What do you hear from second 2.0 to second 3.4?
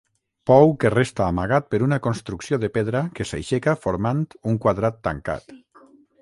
construcció de pedra que